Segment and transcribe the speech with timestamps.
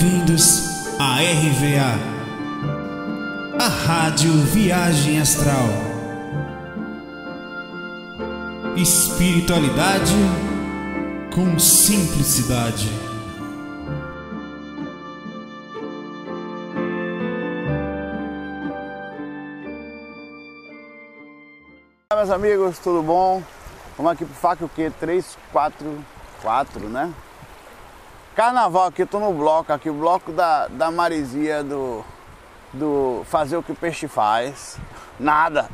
[0.00, 1.92] Bem-vindos à RVA,
[3.62, 5.68] a Rádio Viagem Astral.
[8.78, 10.14] Espiritualidade
[11.34, 12.88] com simplicidade.
[22.10, 23.42] Olá, meus amigos, tudo bom?
[23.98, 24.90] Vamos aqui FAC o quê?
[24.98, 26.02] 3, 4,
[26.40, 27.12] 4, né?
[28.34, 32.04] Carnaval aqui, tô no bloco aqui, o bloco da, da Marizia do,
[32.72, 34.78] do Fazer o que o Peixe Faz.
[35.18, 35.68] Nada.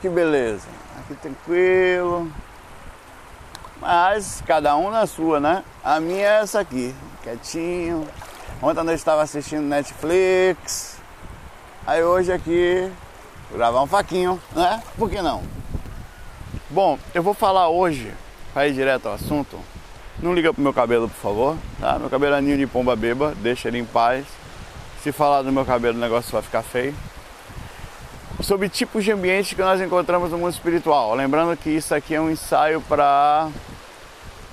[0.00, 0.68] Que beleza.
[0.98, 2.30] Aqui tranquilo.
[3.80, 5.64] Mas cada um na sua, né?
[5.82, 8.06] A minha é essa aqui, quietinho.
[8.60, 10.98] Ontem noite estava assistindo Netflix.
[11.86, 12.92] Aí hoje aqui
[13.48, 14.82] vou gravar um faquinho, né?
[14.98, 15.42] Por que não?
[16.68, 18.12] Bom, eu vou falar hoje,
[18.52, 19.58] para ir direto ao assunto.
[20.22, 21.98] Não liga pro meu cabelo, por favor, tá?
[21.98, 24.24] Meu cabelo é ninho de pomba beba, deixa ele em paz.
[25.02, 26.94] Se falar do meu cabelo, o negócio vai ficar feio.
[28.42, 31.14] Sobre tipos de ambiente que nós encontramos no mundo espiritual.
[31.14, 33.50] Lembrando que isso aqui é um ensaio para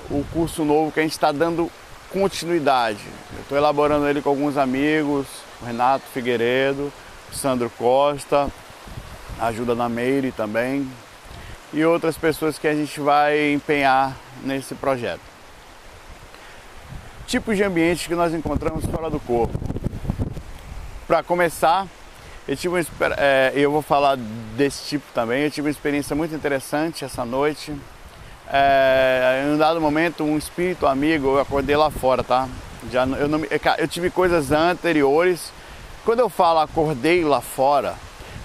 [0.10, 1.72] o curso novo que a gente está dando
[2.10, 3.00] continuidade.
[3.34, 5.26] Eu estou elaborando ele com alguns amigos,
[5.62, 6.92] o Renato Figueiredo,
[7.32, 8.52] o Sandro Costa,
[9.40, 10.88] ajuda da Meire também,
[11.72, 15.33] e outras pessoas que a gente vai empenhar nesse projeto.
[17.34, 19.58] Tipos de ambientes que nós encontramos fora do corpo.
[21.08, 21.88] Para começar,
[22.48, 22.86] eu, tive uma,
[23.18, 24.16] é, eu vou falar
[24.56, 25.46] desse tipo também.
[25.46, 27.76] Eu tive uma experiência muito interessante essa noite.
[28.48, 32.48] É, em um dado momento, um espírito amigo, eu acordei lá fora, tá?
[32.92, 33.42] Já, eu, não,
[33.80, 35.52] eu tive coisas anteriores.
[36.06, 37.96] Quando eu falo acordei lá fora,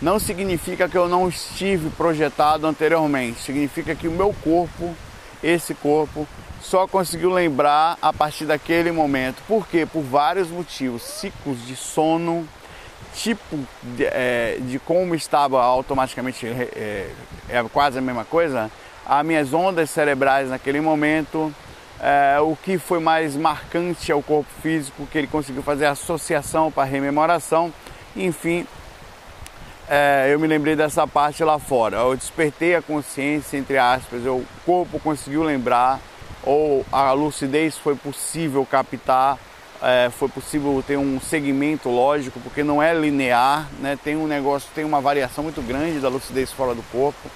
[0.00, 3.38] não significa que eu não estive projetado anteriormente.
[3.42, 4.96] Significa que o meu corpo,
[5.42, 6.26] esse corpo,
[6.60, 9.42] só conseguiu lembrar a partir daquele momento.
[9.46, 9.86] Por quê?
[9.86, 11.02] Por vários motivos.
[11.02, 12.46] Ciclos de sono,
[13.14, 17.10] tipo de, é, de como estava automaticamente, é,
[17.48, 18.70] é, quase a mesma coisa.
[19.06, 21.54] As minhas ondas cerebrais naquele momento,
[22.00, 26.84] é, o que foi mais marcante ao corpo físico, que ele conseguiu fazer associação para
[26.84, 27.72] rememoração,
[28.14, 28.66] enfim,
[29.88, 31.96] é, eu me lembrei dessa parte lá fora.
[31.98, 35.98] Eu despertei a consciência, entre aspas, o corpo conseguiu lembrar,
[36.42, 39.38] ou a lucidez foi possível captar,
[39.82, 43.98] é, foi possível ter um segmento lógico, porque não é linear, né?
[44.02, 47.30] tem um negócio, tem uma variação muito grande da lucidez fora do corpo.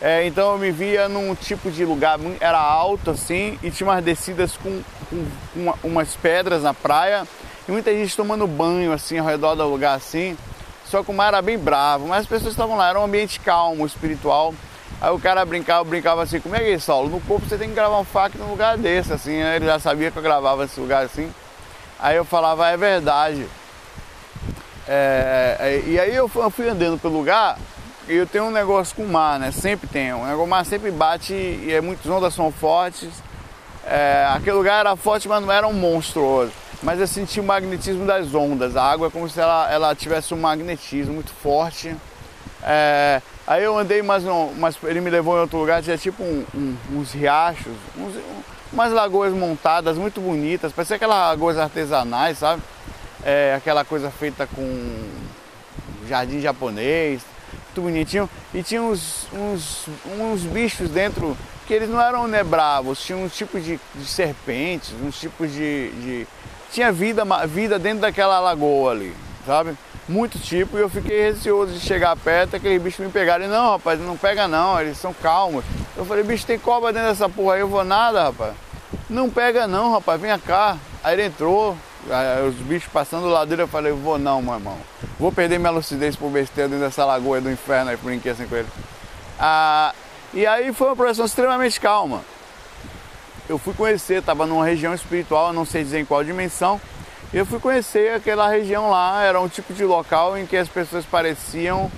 [0.00, 4.02] É, então eu me via num tipo de lugar, era alto assim, e tinha umas
[4.02, 7.26] descidas com, com uma, umas pedras na praia,
[7.68, 10.36] e muita gente tomando banho assim ao redor do lugar assim.
[10.90, 13.38] Só que o mar era bem bravo, mas as pessoas estavam lá, era um ambiente
[13.38, 14.52] calmo, espiritual.
[15.00, 17.08] Aí o cara brincava, brincava assim, como é que é, Saulo?
[17.08, 19.54] No corpo você tem que gravar um fac num lugar desse, assim, né?
[19.54, 21.32] ele já sabia que eu gravava esse lugar assim.
[21.96, 23.46] Aí eu falava, é verdade.
[24.88, 27.56] É, é, e aí eu fui andando pelo lugar
[28.08, 29.52] e eu tenho um negócio com o mar, né?
[29.52, 30.12] Sempre tem.
[30.12, 33.10] O mar sempre bate e é, muitas ondas são fortes.
[33.86, 36.52] É, aquele lugar era forte, mas não era um monstruoso
[36.82, 38.76] mas eu senti o magnetismo das ondas.
[38.76, 41.94] A água é como se ela, ela tivesse um magnetismo muito forte.
[42.62, 46.22] É, aí eu andei mais, um, mas ele me levou em outro lugar, tinha tipo
[46.22, 48.14] um, um, uns riachos, uns,
[48.72, 52.62] umas lagoas montadas muito bonitas, parecia aquelas lagoas artesanais, sabe?
[53.22, 55.08] É, aquela coisa feita com
[56.08, 57.22] jardim japonês,
[57.66, 58.28] muito bonitinho.
[58.54, 59.86] E tinha uns, uns,
[60.18, 61.36] uns bichos dentro
[61.66, 66.26] que eles não eram nebravos, tinham um tipo de, de serpentes, uns tipos de, de
[66.72, 69.14] tinha vida, vida dentro daquela lagoa ali,
[69.46, 69.76] sabe?
[70.08, 73.46] Muito tipo, e eu fiquei receoso de chegar perto, aqueles bichos me pegarem.
[73.46, 75.64] Não, rapaz, não pega não, eles são calmos.
[75.96, 78.54] Eu falei, bicho, tem cobra dentro dessa porra aí, eu vou nada, rapaz.
[79.08, 80.76] Não pega não, rapaz, vem cá.
[81.02, 81.76] Aí ele entrou,
[82.48, 84.76] os bichos passando dele, eu falei, vou não, meu irmão.
[85.18, 88.56] Vou perder minha lucidez por besteira dentro dessa lagoa do inferno aí, brinquei assim com
[88.56, 88.68] ele.
[89.38, 89.94] Ah,
[90.34, 92.22] e aí foi uma projeção extremamente calma
[93.50, 96.80] eu fui conhecer, estava numa região espiritual, não sei dizer em qual dimensão,
[97.32, 100.68] e eu fui conhecer aquela região lá, era um tipo de local em que as
[100.68, 101.90] pessoas pareciam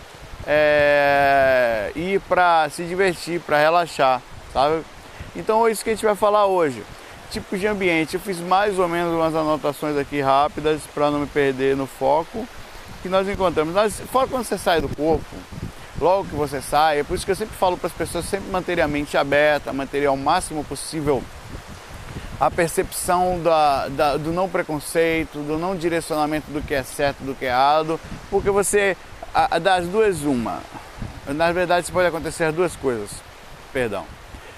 [0.47, 4.83] é, ir para se divertir, para relaxar, sabe?
[5.37, 6.83] Então é isso que a gente vai falar hoje.
[7.31, 11.27] Tipos de ambiente, eu fiz mais ou menos umas anotações aqui rápidas para não me
[11.27, 12.49] perder no foco
[13.03, 13.75] que nós encontramos.
[13.75, 15.37] Nós, fora quando você sai do corpo,
[16.01, 18.51] logo que você sai, é por isso que eu sempre falo para as pessoas sempre
[18.51, 21.23] manter a mente aberta, manter ao máximo possível
[22.43, 27.37] a percepção da, da, do não preconceito, do não direcionamento do que é certo do
[27.37, 28.97] que é errado, porque você,
[29.33, 30.59] a, das duas, uma.
[31.29, 33.11] Na verdade, pode acontecer duas coisas.
[33.73, 34.05] Perdão.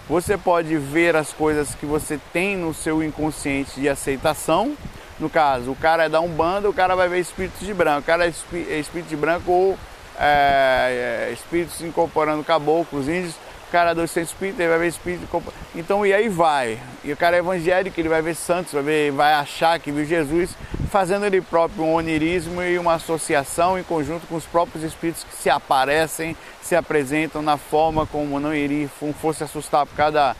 [0.08, 4.74] Você pode ver as coisas que você tem no seu inconsciente de aceitação,
[5.20, 8.00] No caso, o cara é da Umbanda, o cara vai ver espíritos de branco.
[8.00, 8.32] O cara é,
[8.70, 9.78] é espírito de branco ou
[10.18, 13.34] é, é, espíritos incorporando caboclos, índios.
[13.74, 15.42] Cara é do centro espírita, ele vai ver espírito.
[15.74, 16.78] Então, e aí vai.
[17.02, 20.04] E o cara é evangélico, ele vai ver santos, vai, ver, vai achar que viu
[20.04, 20.50] Jesus,
[20.92, 25.34] fazendo ele próprio um onirismo e uma associação em conjunto com os próprios espíritos que
[25.34, 28.88] se aparecem, se apresentam na forma como não iria,
[29.20, 30.36] fosse assustar por cada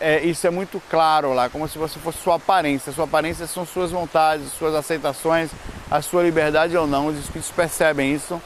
[0.00, 2.90] é, isso é muito claro lá, como se você fosse sua aparência.
[2.90, 5.50] Sua aparência são suas vontades, suas aceitações,
[5.88, 7.06] a sua liberdade ou não.
[7.06, 8.42] Os espíritos percebem isso,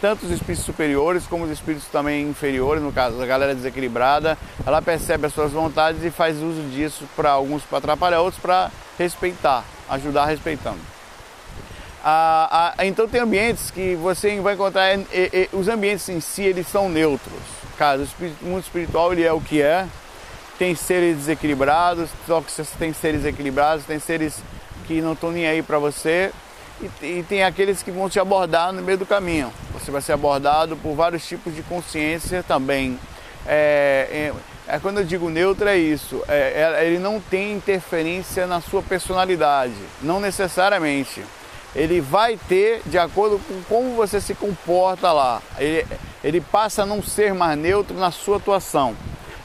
[0.00, 4.80] tanto os espíritos superiores como os espíritos também inferiores, no caso, a galera desequilibrada, ela
[4.80, 9.64] percebe as suas vontades e faz uso disso para alguns para atrapalhar, outros para respeitar,
[9.88, 10.80] ajudar respeitando.
[12.02, 16.42] Ah, ah, então tem ambientes que você vai encontrar, é, é, os ambientes em si
[16.42, 17.60] eles são neutros.
[17.76, 18.08] Caso
[18.42, 19.86] o mundo espiritual ele é o que é,
[20.58, 22.10] tem seres desequilibrados,
[22.78, 24.38] tem seres equilibrados, tem seres
[24.86, 26.32] que não estão nem aí para você
[26.80, 29.52] e, e, tem aqueles que vão te abordar no meio do caminho.
[29.72, 32.98] Você vai ser abordado por vários tipos de consciência também.
[33.46, 34.32] É,
[34.68, 38.60] é, é quando eu digo neutro é isso, é, é, ele não tem interferência na
[38.60, 41.24] sua personalidade, não necessariamente.
[41.74, 45.40] Ele vai ter de acordo com como você se comporta lá.
[45.58, 45.86] Ele,
[46.24, 48.96] ele passa a não ser mais neutro na sua atuação.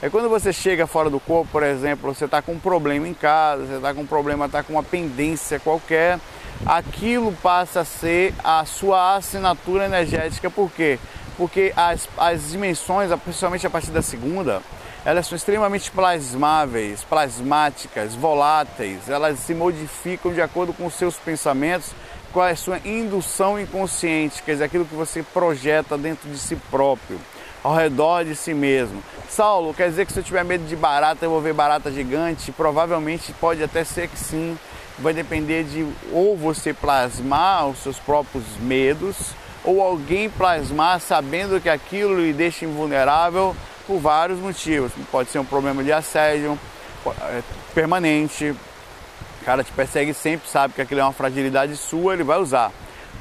[0.01, 3.13] É quando você chega fora do corpo, por exemplo, você está com um problema em
[3.13, 6.19] casa, você está com um problema, está com uma pendência qualquer,
[6.65, 10.49] aquilo passa a ser a sua assinatura energética.
[10.49, 10.99] Por quê?
[11.37, 14.61] Porque as, as dimensões, principalmente a partir da segunda,
[15.03, 21.91] elas são extremamente plasmáveis, plasmáticas, voláteis, elas se modificam de acordo com os seus pensamentos,
[22.33, 27.19] com a sua indução inconsciente, quer dizer, aquilo que você projeta dentro de si próprio
[27.65, 29.01] ao redor de si mesmo.
[29.27, 32.51] Saulo, quer dizer que se eu tiver medo de barata, eu vou ver barata gigante?
[32.51, 34.55] Provavelmente pode até ser que sim.
[34.99, 39.15] Vai depender de ou você plasmar os seus próprios medos,
[39.63, 43.55] ou alguém plasmar sabendo que aquilo lhe deixa invulnerável
[43.85, 44.91] por vários motivos.
[45.11, 46.57] Pode ser um problema de assédio
[47.21, 47.41] é,
[47.73, 48.55] permanente,
[49.41, 52.71] o cara te persegue sempre, sabe que aquilo é uma fragilidade sua, ele vai usar.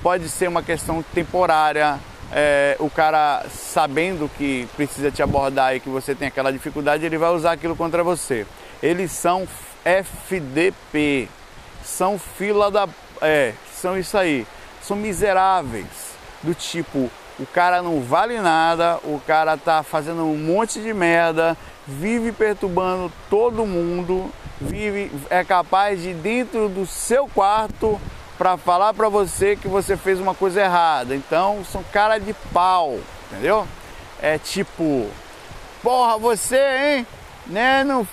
[0.03, 1.99] Pode ser uma questão temporária,
[2.33, 7.19] é, o cara sabendo que precisa te abordar e que você tem aquela dificuldade, ele
[7.19, 8.47] vai usar aquilo contra você.
[8.83, 9.47] Eles são
[9.85, 11.29] FDP,
[11.85, 12.89] são fila da.
[13.21, 14.47] É, são isso aí.
[14.83, 16.15] São miseráveis.
[16.43, 21.57] Do tipo, o cara não vale nada, o cara tá fazendo um monte de merda,
[21.87, 28.01] vive perturbando todo mundo, vive, é capaz de dentro do seu quarto
[28.37, 31.15] para falar para você que você fez uma coisa errada.
[31.15, 32.99] Então, são cara de pau,
[33.31, 33.67] entendeu?
[34.21, 35.09] É tipo,
[35.83, 37.07] porra, você, hein?
[37.47, 38.07] Né, não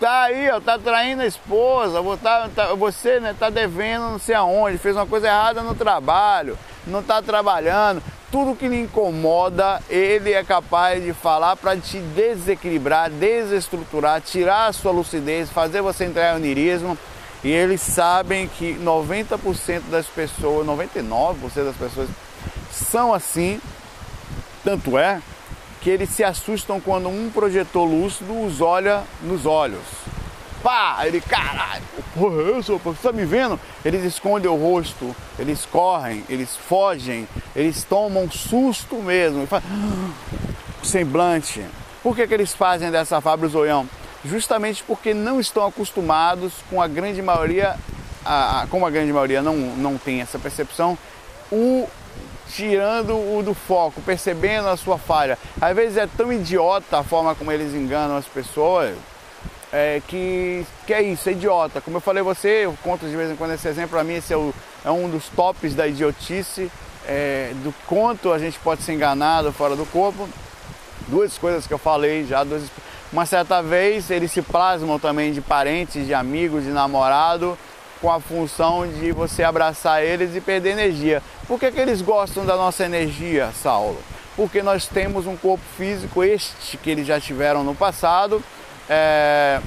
[0.00, 4.34] tá aí, ó, tá traindo a esposa, tá, tá, você, né, tá devendo não sei
[4.34, 8.02] aonde, fez uma coisa errada no trabalho, não tá trabalhando.
[8.30, 14.72] Tudo que lhe incomoda, ele é capaz de falar para te desequilibrar, desestruturar, tirar a
[14.72, 16.98] sua lucidez, fazer você entrar em onirismo
[17.44, 22.08] e eles sabem que 90% das pessoas, 99% das pessoas
[22.72, 23.60] são assim.
[24.64, 25.22] Tanto é
[25.86, 29.84] que eles se assustam quando um projetor lúcido os olha nos olhos.
[30.60, 31.06] Pá!
[31.06, 32.74] Ele, caralho, porra é essa?
[32.74, 33.56] Você tá me vendo?
[33.84, 39.46] Eles escondem o rosto, eles correm, eles fogem, eles tomam susto mesmo.
[39.46, 39.62] Faz...
[40.82, 41.64] Semblante.
[42.02, 43.88] Por que, que eles fazem dessa fábrica zoião?
[44.24, 47.76] justamente porque não estão acostumados com a grande maioria,
[48.24, 50.98] a, a, como a grande maioria não, não tem essa percepção,
[51.52, 51.88] o
[52.56, 55.38] tirando o do foco, percebendo a sua falha.
[55.60, 58.96] Às vezes é tão idiota a forma como eles enganam as pessoas,
[59.70, 61.82] é, que, que é isso, é idiota.
[61.82, 64.32] Como eu falei você, eu conto de vez em quando esse exemplo, para mim esse
[64.32, 66.72] é, o, é, um dos tops da idiotice,
[67.06, 70.26] é, do quanto a gente pode ser enganado fora do corpo.
[71.08, 72.64] Duas coisas que eu falei já, duas
[73.12, 77.56] uma certa vez eles se plasmam também de parentes, de amigos, de namorado,
[78.00, 81.22] com a função de você abraçar eles e perder energia.
[81.46, 83.98] Por que, que eles gostam da nossa energia, Saulo?
[84.36, 88.42] Porque nós temos um corpo físico, este que eles já tiveram no passado,
[88.88, 89.60] é,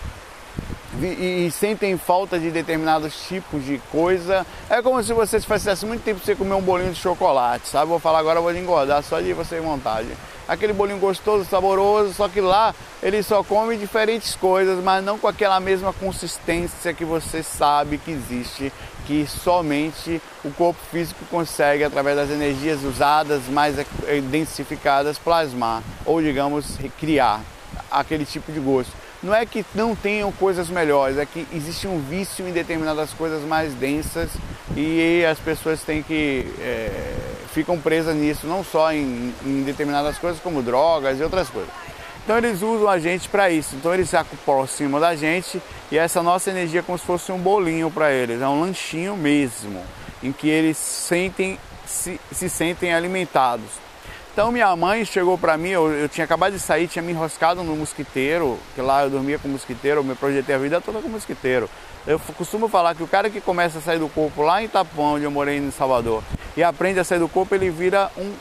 [1.01, 4.45] e, e, sentem falta de determinados tipos de coisa.
[4.69, 7.87] É como se você fizesse muito tempo você comer um bolinho de chocolate, sabe?
[7.87, 10.09] Vou falar agora, vou engordar só de você vontade
[10.49, 15.27] aquele bolinho gostoso, saboroso, só que lá ele só come diferentes coisas, mas não com
[15.27, 18.73] aquela mesma consistência que você sabe que existe,
[19.05, 23.75] que somente o corpo físico consegue, através das energias usadas, mais
[24.31, 26.65] densificadas, plasmar ou, digamos,
[26.99, 27.41] criar
[27.91, 28.91] aquele tipo de gosto.
[29.21, 33.43] Não é que não tenham coisas melhores, é que existe um vício em determinadas coisas
[33.43, 34.29] mais densas
[34.75, 37.13] e as pessoas têm que é,
[37.53, 41.71] ficam presas nisso, não só em, em, determinadas coisas como drogas e outras coisas.
[42.23, 43.75] Então eles usam a gente para isso.
[43.75, 45.61] Então eles se aproximam da gente
[45.91, 49.17] e essa nossa energia é como se fosse um bolinho para eles, é um lanchinho
[49.17, 49.83] mesmo,
[50.23, 53.88] em que eles sentem se, se sentem alimentados.
[54.39, 57.61] Então minha mãe chegou para mim, eu, eu, tinha acabado de sair, tinha me enroscado
[57.61, 61.09] no mosquiteiro, que lá eu dormia com mosquiteiro, eu me projetei a vida toda com
[61.09, 61.69] mosquiteiro.
[62.07, 65.15] Eu costumo falar que o cara que começa a sair do corpo lá em Itapuã,
[65.15, 66.23] onde eu morei em Salvador,
[66.55, 68.33] e aprende a sair do corpo, ele vira um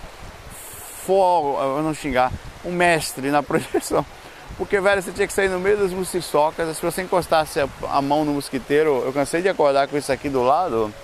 [1.04, 2.30] fogo, eu não xingar,
[2.64, 4.06] um mestre na projeção.
[4.56, 8.24] Porque, velho, você tinha que sair no meio das mosquiçocas, se você encostasse a mão
[8.24, 10.94] no mosquiteiro, eu cansei de acordar com isso aqui do lado,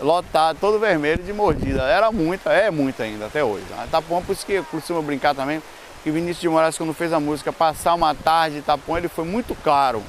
[0.00, 1.82] lotado, todo vermelho de mordida.
[1.82, 3.64] Era muita, é muita ainda até hoje.
[3.86, 5.62] Itapuã, por isso que eu costumo brincar também,
[6.02, 9.54] que Vinícius de Moraes, quando fez a música Passar uma Tarde Itapuã, ele foi muito
[9.62, 10.02] claro.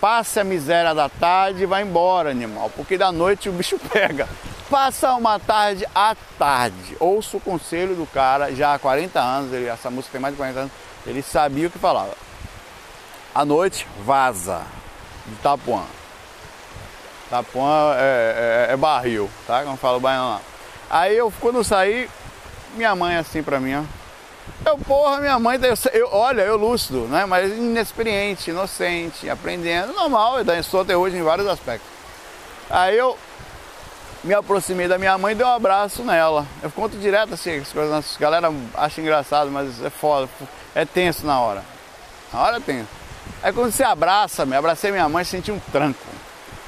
[0.00, 4.28] Passe a miséria da tarde e vai embora, animal, porque da noite o bicho pega.
[4.70, 6.96] Passa uma tarde à tarde.
[7.00, 10.38] Ouço o conselho do cara, já há 40 anos, ele, essa música tem mais de
[10.38, 10.72] 40 anos,
[11.06, 12.14] ele sabia o que falava.
[13.34, 14.62] À noite, vaza
[15.26, 15.82] de Itapuã.
[17.30, 19.62] Tapuã é, é, é, barril, tá?
[19.62, 20.40] Como fala o baiano lá.
[20.90, 22.08] Aí eu, quando eu saí,
[22.74, 23.82] minha mãe assim pra mim, ó.
[24.64, 27.26] Eu, porra, minha mãe, eu, eu, olha, eu lúcido, né?
[27.26, 31.88] Mas inexperiente, inocente, aprendendo, normal, eu sou até hoje em vários aspectos.
[32.70, 33.16] Aí eu
[34.24, 36.46] me aproximei da minha mãe e dei um abraço nela.
[36.62, 40.28] Eu conto direto assim, as coisas, galera acha engraçado, mas é foda,
[40.74, 41.62] é tenso na hora.
[42.32, 42.88] Na hora é tenso.
[43.42, 46.00] Aí quando você abraça, me abracei minha mãe, senti um tranco.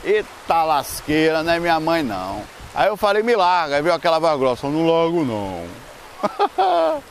[0.02, 2.42] Eita lasqueira, não é minha mãe não.
[2.74, 5.64] Aí eu falei, me larga, aí viu aquela voz grossa, não logo não.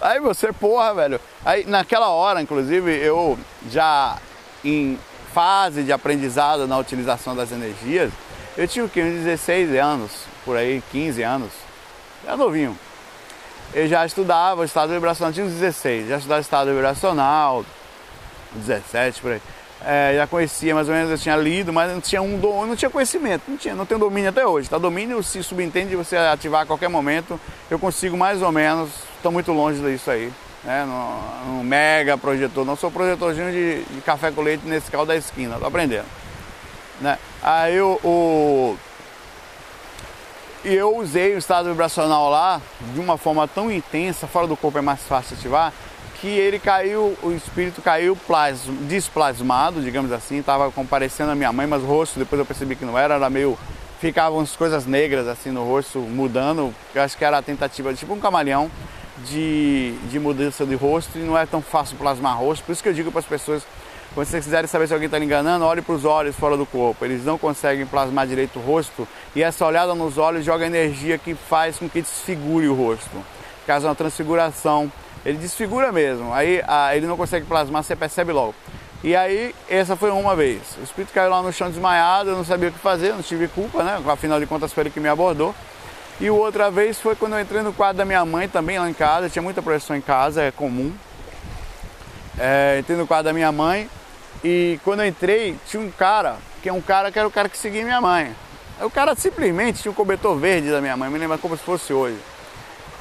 [0.00, 1.20] aí você, porra, velho.
[1.44, 3.38] Aí naquela hora, inclusive, eu
[3.68, 4.18] já
[4.64, 4.98] em
[5.34, 8.12] fase de aprendizado na utilização das energias,
[8.56, 10.12] eu tinha o que, uns 16 anos,
[10.44, 11.52] por aí, 15 anos.
[12.24, 12.78] Era novinho.
[13.74, 17.64] Eu já estudava estado vibracional, tinha uns 16, já estudava estado vibracional,
[18.54, 19.42] 17 por aí
[19.86, 22.90] é, já conhecia mais ou menos, eu tinha lido, mas não tinha um não tinha
[22.90, 24.68] conhecimento, não tinha, não tenho domínio até hoje.
[24.68, 24.78] Tá?
[24.78, 27.38] Domínio se subentende de você ativar a qualquer momento.
[27.70, 30.32] Eu consigo mais ou menos, estou muito longe disso aí.
[30.64, 30.84] Né?
[30.84, 35.14] No, no mega projetor, não sou projetorzinho de, de, café com leite nesse carro da
[35.14, 36.06] esquina, tô aprendendo.
[37.00, 37.16] Né?
[37.40, 38.78] Aí o, o
[40.64, 42.60] eu usei o estado vibracional lá
[42.92, 45.72] de uma forma tão intensa, fora do corpo é mais fácil ativar,
[46.20, 51.66] que ele caiu, o espírito caiu plasma, desplasmado, digamos assim, estava comparecendo a minha mãe,
[51.66, 53.58] mas o rosto, depois eu percebi que não era, era meio.
[54.00, 58.12] Ficavam as coisas negras assim no rosto, mudando, eu acho que era a tentativa, tipo
[58.12, 58.70] um camaleão,
[59.24, 62.88] de, de mudança de rosto, e não é tão fácil plasmar rosto, por isso que
[62.88, 63.62] eu digo para as pessoas,
[64.14, 67.04] quando vocês quiserem saber se alguém está enganando, olhe para os olhos fora do corpo,
[67.04, 71.34] eles não conseguem plasmar direito o rosto, e essa olhada nos olhos joga energia que
[71.34, 73.24] faz com que desfigure o rosto,
[73.66, 74.92] caso uma transfiguração
[75.26, 76.32] ele desfigura mesmo.
[76.32, 78.54] Aí a, ele não consegue plasmar, você percebe logo.
[79.02, 80.60] E aí, essa foi uma vez.
[80.80, 83.48] O espírito caiu lá no chão desmaiado, eu não sabia o que fazer, não tive
[83.48, 84.00] culpa, né?
[84.06, 85.54] Afinal de contas, foi ele que me abordou.
[86.20, 88.94] E outra vez foi quando eu entrei no quarto da minha mãe, também lá em
[88.94, 90.92] casa, tinha muita projeção em casa, é comum.
[92.38, 93.88] É, entrei no quarto da minha mãe
[94.44, 97.48] e quando eu entrei, tinha um cara, que é um cara que era o cara
[97.48, 98.34] que seguia minha mãe.
[98.80, 101.92] O cara simplesmente tinha um cobertor verde da minha mãe, me lembra como se fosse
[101.92, 102.18] hoje.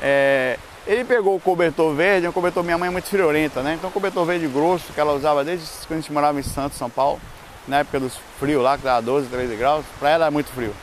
[0.01, 3.73] É, ele pegou o cobertor verde, um cobertor, minha mãe é muito friorenta, né?
[3.73, 6.89] Então, cobertor verde grosso que ela usava desde quando a gente morava em Santos, São
[6.89, 7.19] Paulo,
[7.67, 10.73] na época dos frios lá, que dava 12, 13 graus, pra ela era muito frio.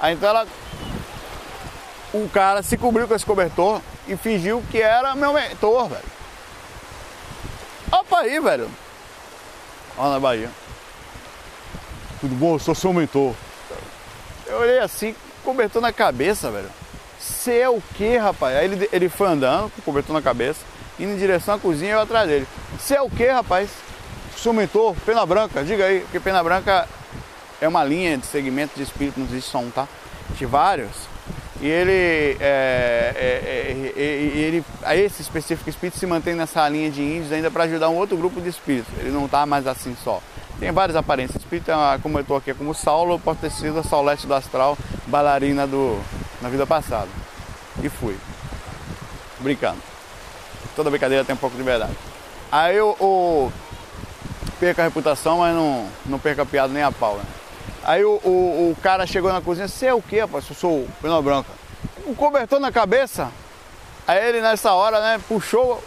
[0.00, 0.46] Aí então ela.
[2.12, 6.04] O cara se cobriu com esse cobertor e fingiu que era meu mentor, velho.
[7.90, 8.70] Opa aí, velho.
[9.96, 10.50] Olha na Bahia.
[12.20, 12.54] Tudo bom?
[12.54, 13.34] Eu sou seu mentor.
[14.46, 16.70] Eu olhei assim, cobertor na cabeça, velho.
[17.24, 18.54] Você é o que, rapaz?
[18.54, 20.60] Aí ele, ele foi andando, com o cobertor na cabeça,
[21.00, 22.46] indo em direção à cozinha e eu atrás dele.
[22.78, 23.70] Você é o que, rapaz?
[24.36, 26.86] Seu mentor, pena branca, diga aí, porque pena branca
[27.62, 29.88] é uma linha de segmento de espírito, não existe só um, tá?
[30.36, 30.90] De vários.
[31.62, 37.00] E ele, é, é, é, ele, a esse específico espírito se mantém nessa linha de
[37.00, 38.92] índios ainda para ajudar um outro grupo de espíritos.
[38.98, 40.20] Ele não está mais assim só.
[40.60, 41.40] Tem várias aparências.
[41.40, 44.76] Espírito, como eu estou aqui, como Saulo, pode ter sido a Saulete do Astral,
[45.06, 45.98] bailarina do,
[46.44, 47.08] na vida passada.
[47.82, 48.16] E fui.
[49.40, 49.78] Brincando.
[50.76, 51.96] Toda brincadeira tem um pouco de verdade.
[52.52, 53.52] Aí eu, eu
[54.60, 57.16] perco a reputação, mas não, não perco a piada nem a pau.
[57.16, 57.24] Né?
[57.82, 60.44] Aí o, o, o, cara chegou na cozinha, você é o que, rapaz?
[60.50, 61.50] Eu sou o Pena Branca.
[62.06, 63.32] Um cobertor na cabeça.
[64.06, 65.82] Aí ele nessa hora, né, puxou,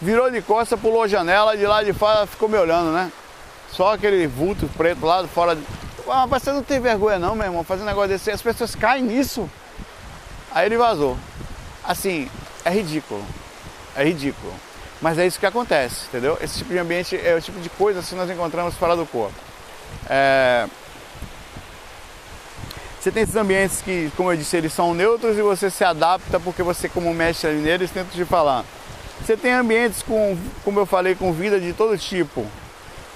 [0.00, 3.10] virou de costas, pulou a janela, de lá de fora ficou me olhando, né?
[3.72, 5.56] só aquele vulto preto lá fora.
[6.06, 8.30] Ah, mas você não tem vergonha não, meu irmão, fazer um negócio desse.
[8.30, 9.48] As pessoas caem nisso.
[10.54, 11.16] Aí ele vazou.
[11.84, 12.28] Assim,
[12.64, 13.24] é ridículo.
[13.96, 14.52] É ridículo.
[15.00, 16.38] Mas é isso que acontece, entendeu?
[16.40, 19.34] Esse tipo de ambiente é o tipo de coisa que nós encontramos fora do corpo.
[20.08, 20.66] É...
[23.00, 26.38] Você tem esses ambientes que, como eu disse, eles são neutros e você se adapta
[26.38, 28.64] porque você, como mestre neles, tenta te falar.
[29.20, 32.46] Você tem ambientes com, como eu falei, com vida de todo tipo.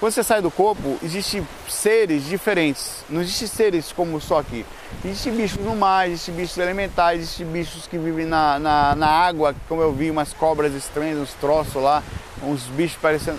[0.01, 3.05] Quando você sai do corpo, existem seres diferentes.
[3.09, 4.67] Não existem seres como só aqui.
[5.05, 9.55] Existem bichos no mar, existem bichos elementares, existem bichos que vivem na, na, na água,
[9.69, 12.03] como eu vi, umas cobras estranhas, uns troços lá,
[12.43, 13.39] uns bichos parecendo.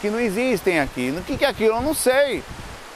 [0.00, 1.10] que não existem aqui.
[1.10, 1.76] O que é aquilo?
[1.76, 2.42] Eu não sei.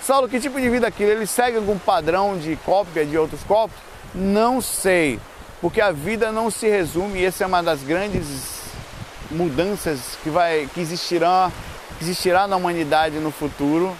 [0.02, 1.10] Saulo, que tipo de vida é aquilo?
[1.10, 3.76] Ele segue algum padrão de cópia de outros corpos?
[4.14, 5.18] Não sei.
[5.60, 8.62] Porque a vida não se resume, e essa é uma das grandes
[9.30, 11.50] mudanças que, vai, que existirá,
[12.00, 13.96] existirá na humanidade no futuro,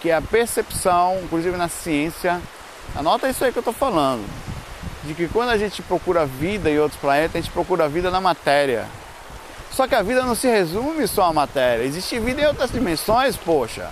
[0.00, 2.40] que é a percepção, inclusive na ciência.
[2.94, 4.24] Anota isso aí que eu estou falando.
[5.04, 8.20] De que quando a gente procura vida em outros planetas, a gente procura vida na
[8.20, 8.86] matéria.
[9.70, 11.84] Só que a vida não se resume só à matéria.
[11.84, 13.90] Existe vida em outras dimensões, poxa.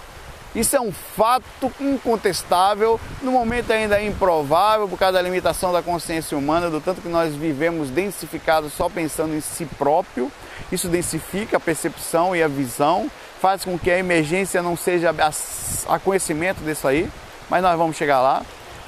[0.54, 6.36] Isso é um fato incontestável, no momento ainda improvável por causa da limitação da consciência
[6.36, 10.32] humana, do tanto que nós vivemos densificados só pensando em si próprio.
[10.72, 15.94] Isso densifica a percepção e a visão, faz com que a emergência não seja a,
[15.94, 17.08] a conhecimento disso aí,
[17.48, 18.42] mas nós vamos chegar lá.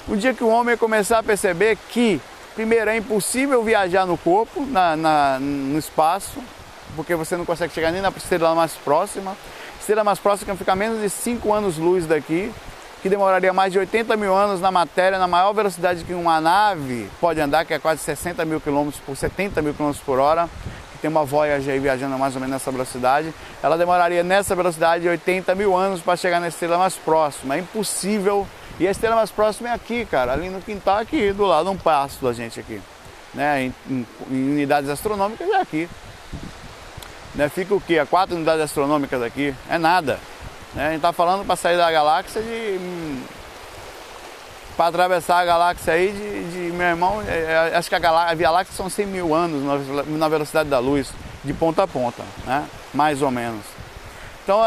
[0.09, 2.21] O dia que o homem começar a perceber que,
[2.55, 6.43] primeiro, é impossível viajar no corpo, na, na no espaço,
[6.97, 9.37] porque você não consegue chegar nem na estrela mais próxima
[9.91, 12.53] estrela mais próxima fica menos de 5 anos-luz daqui,
[13.03, 17.09] que demoraria mais de 80 mil anos na matéria, na maior velocidade que uma nave
[17.21, 20.49] pode andar, que é quase 60 mil quilômetros por 70 mil quilômetros por hora,
[20.93, 25.09] que tem uma Voyager aí viajando mais ou menos nessa velocidade, ela demoraria nessa velocidade
[25.09, 27.57] 80 mil anos para chegar na estrela mais próxima.
[27.57, 28.47] É impossível.
[28.81, 31.77] E a estrela mais próxima é aqui, cara, ali no quintal aqui, do lado, um
[31.77, 32.81] passo da gente aqui.
[33.35, 33.65] Né?
[33.65, 35.87] Em, em, em unidades astronômicas é aqui.
[37.35, 37.47] Né?
[37.51, 37.99] Fica o quê?
[37.99, 39.55] A quatro unidades astronômicas aqui?
[39.69, 40.19] É nada.
[40.75, 40.87] Né?
[40.87, 42.79] A gente está falando para sair da galáxia de.
[42.81, 43.23] Hum,
[44.79, 48.33] para atravessar a galáxia aí de, de meu irmão, é, é acho que a, galáxia,
[48.33, 51.13] a Via Láctea são 100 mil anos na, na, velocidade da luz,
[51.45, 52.67] de ponta a ponta, né?
[52.95, 53.61] mais ou menos.
[54.43, 54.61] Então,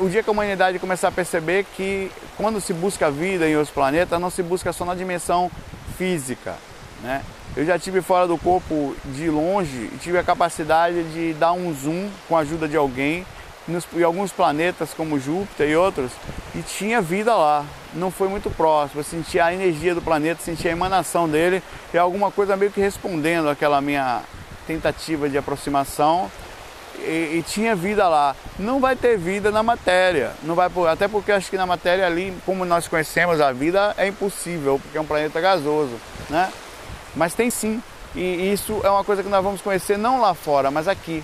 [0.00, 3.74] o dia que a humanidade começar a perceber que quando se busca vida em outros
[3.74, 5.50] planetas, não se busca só na dimensão
[5.96, 6.54] física,
[7.02, 7.22] né?
[7.56, 11.74] Eu já tive fora do corpo de longe e tive a capacidade de dar um
[11.74, 13.26] zoom com a ajuda de alguém
[13.66, 16.12] nos, em alguns planetas como Júpiter e outros
[16.54, 17.64] e tinha vida lá.
[17.94, 21.98] Não foi muito próximo, eu sentia a energia do planeta, sentia a emanação dele e
[21.98, 24.20] alguma coisa meio que respondendo àquela minha
[24.66, 26.30] tentativa de aproximação.
[27.00, 28.34] E, e, tinha vida lá.
[28.58, 32.36] Não vai ter vida na matéria, não vai até porque acho que na matéria ali,
[32.44, 35.94] como nós conhecemos a vida, é impossível, porque é um planeta gasoso,
[36.28, 36.52] né?
[37.14, 37.82] Mas tem sim.
[38.14, 41.22] E isso é uma coisa que nós vamos conhecer não lá fora, mas aqui.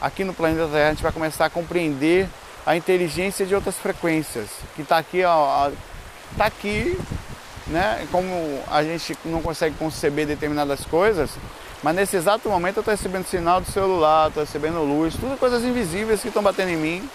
[0.00, 2.28] Aqui no planeta Terra a gente vai começar a compreender
[2.66, 6.98] a inteligência de outras frequências, que está aqui, está aqui,
[7.66, 8.06] né?
[8.10, 11.30] Como a gente não consegue conceber determinadas coisas,
[11.84, 15.62] mas nesse exato momento eu estou recebendo sinal do celular, estou recebendo luz, tudo coisas
[15.62, 17.10] invisíveis que estão batendo em mim,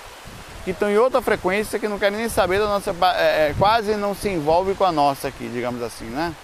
[0.63, 3.95] que estão em outra frequência que não querem nem saber da nossa, é, é, quase
[3.95, 6.35] não se envolve com a nossa aqui, digamos assim, né?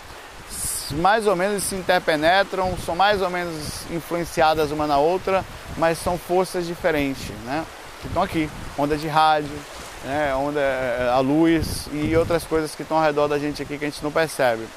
[0.93, 5.45] mais ou menos se interpenetram, são mais ou menos influenciadas uma na outra,
[5.77, 7.63] mas são forças diferentes, né?
[8.01, 9.55] Que estão aqui, onda de rádio,
[10.03, 10.33] né?
[10.35, 13.85] onda eh, a luz e outras coisas que estão ao redor da gente aqui que
[13.85, 14.67] a gente não percebe.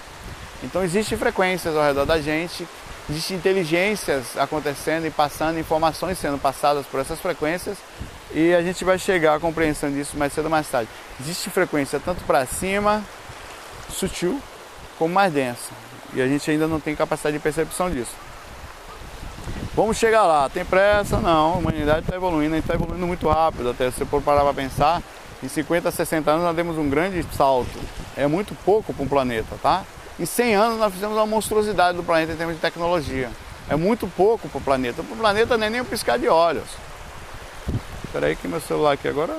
[0.62, 2.66] Então existem frequências ao redor da gente,
[3.10, 7.78] existem inteligências acontecendo e passando, informações sendo passadas por essas frequências
[8.32, 10.90] e a gente vai chegar à compreensão disso mais cedo ou mais tarde.
[11.20, 13.02] Existe frequência tanto para cima,
[13.88, 14.40] sutil,
[14.98, 15.70] como mais densa.
[16.14, 18.12] E a gente ainda não tem capacidade de percepção disso.
[19.74, 21.18] Vamos chegar lá, tem pressa?
[21.18, 23.70] Não, a humanidade está evoluindo, gente está evoluindo muito rápido.
[23.70, 25.02] Até se for parar para pensar,
[25.42, 27.78] em 50, 60 anos nós demos um grande salto.
[28.16, 29.84] É muito pouco para um planeta, tá?
[30.18, 33.30] Em 100 anos nós fizemos uma monstruosidade do planeta em termos de tecnologia.
[33.68, 35.02] É muito pouco para o planeta.
[35.02, 36.68] Para o planeta não é nem um piscar de olhos.
[38.04, 39.36] Espera aí que meu celular aqui agora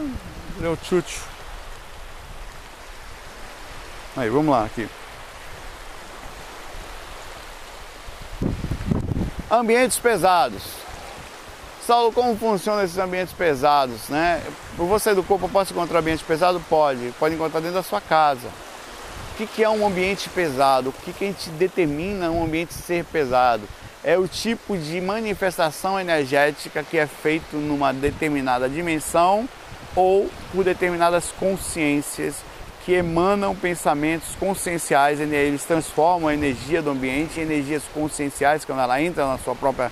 [0.58, 1.22] deu tchutchu.
[4.16, 4.88] Aí, vamos lá aqui.
[9.52, 10.62] Ambientes pesados.
[11.86, 14.10] Saulo, como funcionam esses ambientes pesados?
[14.10, 14.44] Né?
[14.78, 16.62] Você do corpo, posso encontrar ambiente pesado?
[16.70, 17.14] Pode.
[17.20, 18.48] Pode encontrar dentro da sua casa.
[19.40, 20.90] O que, é um ambiente pesado?
[20.90, 23.64] O que, que a gente determina um ambiente ser pesado?
[24.04, 29.48] É o tipo de manifestação energética que é feito numa determinada dimensão
[29.96, 32.36] ou por determinadas consciências
[32.84, 39.02] que emanam pensamentos conscienciais, eles transformam a energia do ambiente em energias conscienciais quando ela
[39.02, 39.90] entra na sua própria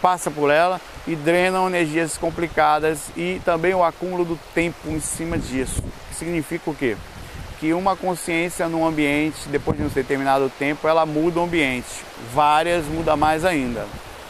[0.00, 5.36] passa por ela e drenam energias complicadas e também o acúmulo do tempo em cima
[5.36, 5.82] disso.
[6.12, 6.96] Significa o quê?
[7.64, 11.88] Que uma consciência num ambiente, depois de um determinado tempo, ela muda o ambiente.
[12.34, 13.86] Várias muda mais ainda,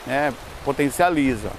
[0.07, 0.33] né?
[0.65, 1.51] potencializa.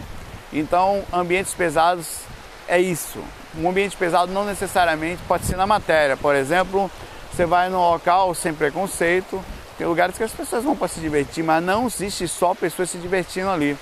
[0.53, 2.19] Então, ambientes pesados
[2.65, 3.19] é isso.
[3.57, 6.15] Um ambiente pesado não necessariamente pode ser na matéria.
[6.15, 6.89] Por exemplo,
[7.29, 9.43] você vai num local sem preconceito,
[9.77, 12.97] tem lugares que as pessoas vão para se divertir, mas não existe só pessoas se
[12.99, 13.77] divertindo ali.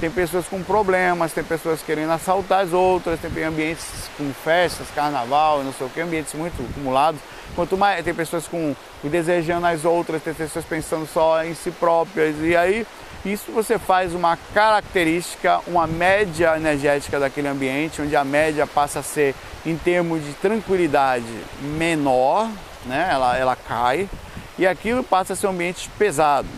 [0.00, 3.84] Tem pessoas com problemas, tem pessoas querendo assaltar as outras, tem ambientes
[4.16, 7.20] com festas, carnaval, não sei o que, ambientes muito acumulados.
[7.56, 12.36] Quanto mais tem pessoas com desejando as outras, tem pessoas pensando só em si próprias.
[12.40, 12.86] E aí
[13.24, 19.02] isso você faz uma característica, uma média energética daquele ambiente, onde a média passa a
[19.02, 19.34] ser
[19.66, 21.26] em termos de tranquilidade
[21.60, 22.48] menor,
[22.86, 23.08] né?
[23.10, 24.08] ela, ela cai,
[24.56, 26.48] e aquilo passa a ser um ambiente pesado.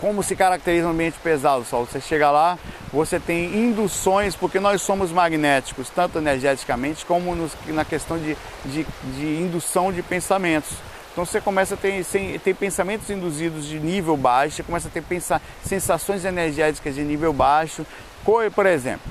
[0.00, 1.84] Como se caracteriza um ambiente pesado, Sol?
[1.84, 2.58] Você chega lá,
[2.90, 8.34] você tem induções, porque nós somos magnéticos, tanto energeticamente como nos, na questão de,
[8.64, 10.70] de, de, indução de pensamentos.
[11.12, 12.02] Então você começa a ter,
[12.42, 17.32] ter pensamentos induzidos de nível baixo, você começa a ter pensa, sensações energéticas de nível
[17.32, 17.84] baixo.
[18.24, 19.10] Por exemplo,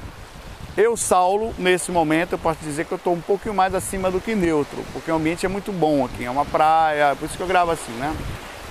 [0.76, 4.20] eu, Saulo, nesse momento, eu posso dizer que eu estou um pouquinho mais acima do
[4.20, 7.44] que neutro, porque o ambiente é muito bom aqui, é uma praia, por isso que
[7.44, 8.16] eu gravo assim, né?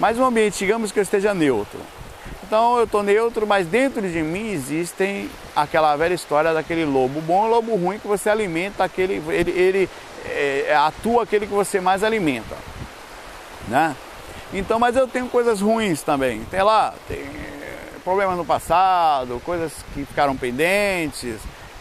[0.01, 1.79] Mas o ambiente, digamos que eu esteja neutro.
[2.49, 7.47] Então eu estou neutro, mas dentro de mim existem aquela velha história daquele lobo bom
[7.47, 9.91] e lobo ruim que você alimenta aquele, ele, ele
[10.25, 12.57] é, atua aquele que você mais alimenta,
[13.69, 13.95] né?
[14.51, 16.41] Então, mas eu tenho coisas ruins também.
[16.51, 17.23] Tem lá, tem
[18.03, 21.37] problemas no passado, coisas que ficaram pendentes,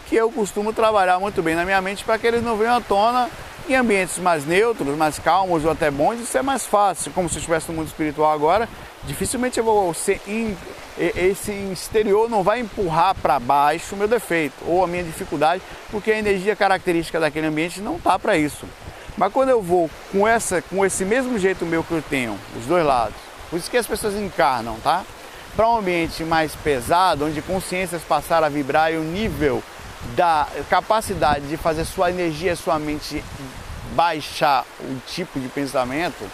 [0.06, 2.80] que eu costumo trabalhar muito bem na minha mente para que eles não venham à
[2.82, 3.30] tona
[3.66, 7.10] em ambientes mais neutros, mais calmos ou até bons, isso é mais fácil.
[7.12, 8.68] Como se eu estivesse no mundo espiritual agora,
[9.04, 10.56] dificilmente eu vou ser in,
[10.98, 16.10] esse exterior não vai empurrar para baixo o meu defeito ou a minha dificuldade, porque
[16.10, 18.66] a energia característica daquele ambiente não tá para isso.
[19.16, 22.66] Mas quando eu vou com essa, com esse mesmo jeito meu que eu tenho, os
[22.66, 23.16] dois lados,
[23.50, 25.04] por isso que as pessoas encarnam, tá?
[25.56, 29.62] Para um ambiente mais pesado, onde consciências passaram a vibrar e o nível
[30.14, 33.24] da capacidade de fazer sua energia, sua mente
[33.94, 36.30] baixar o tipo de pensamento,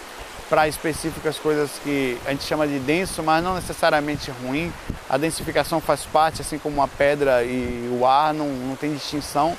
[0.49, 4.73] para específicas coisas que a gente chama de denso, mas não necessariamente ruim.
[5.09, 9.57] A densificação faz parte, assim como a pedra e o ar, não, não tem distinção,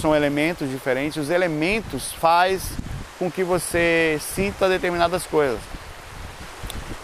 [0.00, 1.16] são elementos diferentes.
[1.16, 2.62] Os elementos faz
[3.18, 5.60] com que você sinta determinadas coisas.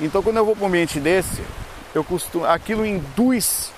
[0.00, 1.42] Então, quando eu vou para um ambiente desse,
[1.94, 3.70] eu costumo, aquilo induz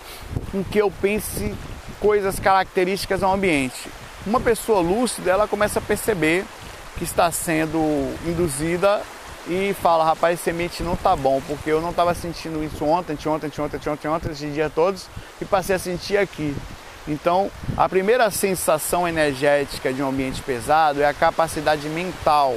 [0.51, 1.55] com que eu pense
[2.01, 3.89] coisas características ao ambiente.
[4.27, 6.45] Uma pessoa lúcida, ela começa a perceber
[6.97, 7.79] que está sendo
[8.27, 9.03] induzida
[9.47, 13.29] e fala, rapaz, semente não tá bom, porque eu não estava sentindo isso ontem, ontem,
[13.29, 15.07] ontem, ontem, ontem, ontem, esses dias todos,
[15.41, 16.55] e passei a sentir aqui.
[17.07, 22.57] Então, a primeira sensação energética de um ambiente pesado é a capacidade mental.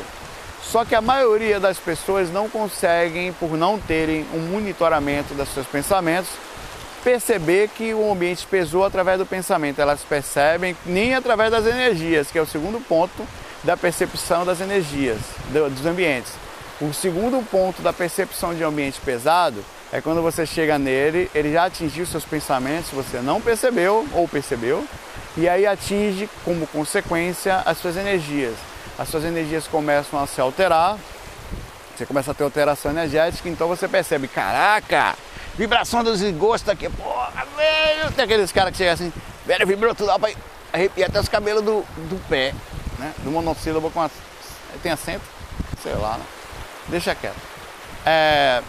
[0.64, 5.68] Só que a maioria das pessoas não conseguem, por não terem um monitoramento dos seus
[5.68, 6.30] pensamentos,
[7.04, 9.80] perceber que o ambiente pesou através do pensamento.
[9.80, 13.28] Elas percebem nem através das energias, que é o segundo ponto
[13.64, 15.20] da percepção das energias,
[15.52, 16.47] dos ambientes.
[16.80, 21.66] O segundo ponto da percepção de ambiente pesado é quando você chega nele, ele já
[21.66, 24.86] atingiu seus pensamentos, você não percebeu ou percebeu,
[25.36, 28.54] e aí atinge como consequência as suas energias.
[28.96, 31.00] As suas energias começam a se alterar,
[31.96, 35.16] você começa a ter alteração energética, então você percebe, caraca,
[35.56, 39.12] vibração dos esgostos aqui, porra, velho, tem aqueles caras que chegam assim,
[39.48, 40.32] velho, vibrou tudo, para
[40.72, 42.54] arrepiar até os cabelos do, do pé,
[43.00, 44.12] né, do monossílabo com a,
[44.84, 45.26] tem acento,
[45.82, 46.37] sei lá, né?
[46.90, 47.36] Deixa quieto.
[48.06, 48.62] É,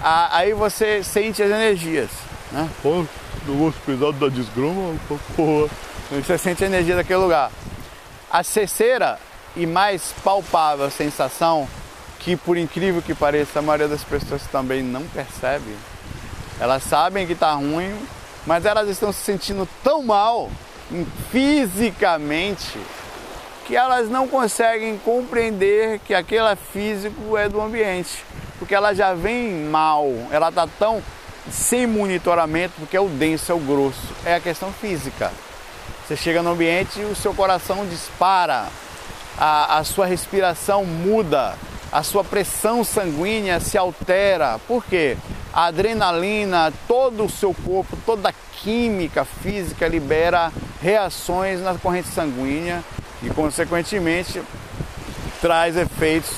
[0.00, 2.10] a, aí você sente as energias.
[2.52, 2.68] Né?
[2.82, 3.04] Pô,
[3.46, 4.94] negócio pesado da desgrama,
[5.36, 5.68] porra.
[6.10, 7.50] Você sente a energia daquele lugar.
[8.30, 9.18] A terceira
[9.56, 11.68] e mais palpável sensação,
[12.18, 15.76] que por incrível que pareça, a maioria das pessoas também não percebe.
[16.60, 17.94] Elas sabem que está ruim,
[18.46, 20.50] mas elas estão se sentindo tão mal
[21.30, 22.78] fisicamente
[23.66, 28.24] que elas não conseguem compreender que aquele físico é do ambiente,
[28.60, 31.02] porque ela já vem mal, ela está tão
[31.50, 35.32] sem monitoramento, porque é o denso, é o grosso, é a questão física.
[36.06, 38.66] Você chega no ambiente e o seu coração dispara,
[39.36, 41.54] a, a sua respiração muda,
[41.90, 44.60] a sua pressão sanguínea se altera.
[44.68, 45.16] Por quê?
[45.52, 52.84] A adrenalina, todo o seu corpo, toda a química física libera reações na corrente sanguínea
[53.26, 54.40] e, consequentemente,
[55.40, 56.30] traz efeitos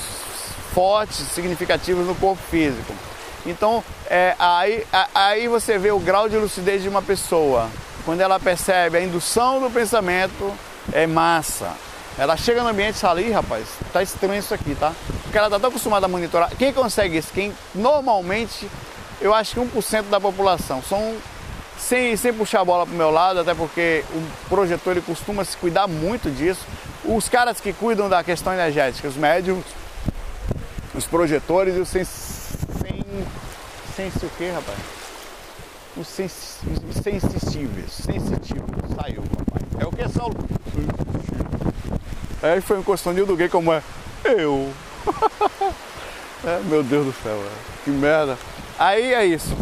[0.73, 2.93] fortes, significativos no corpo físico.
[3.45, 7.69] Então, é, aí, aí você vê o grau de lucidez de uma pessoa.
[8.05, 10.51] Quando ela percebe a indução do pensamento,
[10.91, 11.73] é massa.
[12.17, 14.93] Ela chega no ambiente e fala, ih rapaz, tá estranho isso aqui, tá?
[15.23, 16.49] Porque ela tá tão acostumada a monitorar.
[16.57, 17.31] Quem consegue isso?
[17.31, 18.69] Quem normalmente,
[19.21, 20.81] eu acho que 1% da população.
[20.81, 21.15] São
[21.79, 25.55] sem, sem puxar a bola pro meu lado, até porque o projetor ele costuma se
[25.57, 26.61] cuidar muito disso.
[27.05, 29.63] Os caras que cuidam da questão energética, os médiums,
[30.93, 33.05] os projetores e os sem, sem,
[33.95, 34.77] sem o que, rapaz?
[35.95, 37.91] Os, sens, os sensitivos,
[38.95, 39.65] saiu, rapaz.
[39.79, 40.35] É o que, Saulo?
[42.41, 43.81] Aí foi encostando do gay como é
[44.23, 44.71] eu.
[46.45, 47.41] é, meu Deus do céu,
[47.83, 48.37] que merda.
[48.77, 49.55] Aí é isso.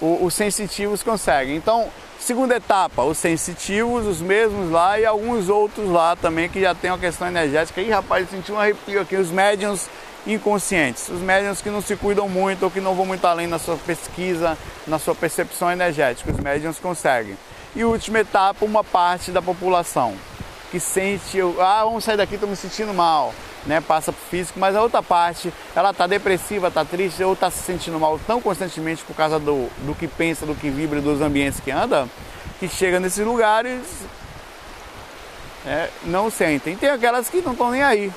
[0.00, 1.56] Os sensitivos conseguem.
[1.56, 6.74] Então, segunda etapa, os sensitivos, os mesmos lá e alguns outros lá também que já
[6.74, 7.80] tem uma questão energética.
[7.80, 9.16] Ih, rapaz, senti um arrepio aqui.
[9.16, 9.88] Os médiums
[10.26, 13.58] inconscientes, os médiums que não se cuidam muito ou que não vão muito além na
[13.58, 16.30] sua pesquisa, na sua percepção energética.
[16.30, 17.36] Os médiums conseguem.
[17.74, 20.14] E última etapa, uma parte da população
[20.70, 23.32] que sente, ah, vamos sair daqui, estou me sentindo mal,
[23.66, 23.80] né?
[23.80, 27.62] Passa pro físico, mas a outra parte, ela tá depressiva, tá triste ou tá se
[27.62, 31.60] sentindo mal tão constantemente por causa do, do que pensa, do que vibra, dos ambientes
[31.60, 32.08] que anda,
[32.58, 33.82] que chega nesses lugares
[35.66, 36.76] é, não sentem.
[36.76, 38.12] Tem aquelas que não estão nem aí.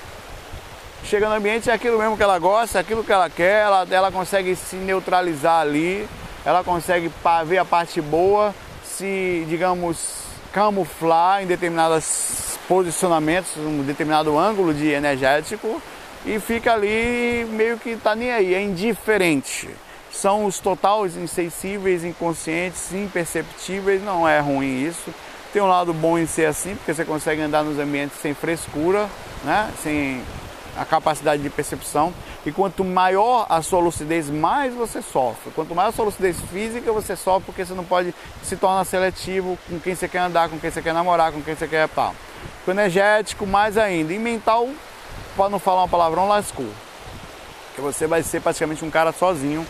[1.04, 3.88] Chega no ambiente é aquilo mesmo que ela gosta, é aquilo que ela quer, ela,
[3.90, 6.08] ela consegue se neutralizar ali,
[6.46, 7.10] ela consegue
[7.46, 10.20] ver a parte boa, se, digamos,
[10.52, 15.82] camuflar em determinados posicionamentos, um determinado ângulo de energético
[16.24, 19.68] e fica ali meio que tá nem aí, é indiferente.
[20.12, 25.12] São os totais insensíveis, inconscientes, imperceptíveis, não é ruim isso.
[25.52, 29.10] Tem um lado bom em ser assim, porque você consegue andar nos ambientes sem frescura,
[29.44, 29.72] né?
[29.82, 30.22] sem
[30.80, 32.14] a capacidade de percepção.
[32.46, 35.52] E quanto maior a sua lucidez, mais você sofre.
[35.52, 39.60] Quanto maior a sua lucidez física, você sofre porque você não pode se tornar seletivo
[39.68, 42.16] com quem você quer andar, com quem você quer namorar, com quem você quer tal.
[42.64, 44.14] Com energético, mais ainda.
[44.14, 44.70] E mental,
[45.36, 46.70] para não falar uma palavrão, lascou.
[47.76, 49.68] Que você vai ser praticamente um cara sozinho.